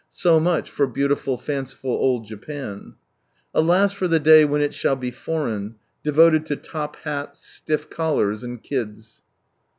[0.17, 2.95] ^so much for beautiful fanciful old Japan.
[3.53, 8.43] Alas for the day when it shall be" foreign"; devoted to top hats, stiff collars,
[8.43, 9.21] and kids.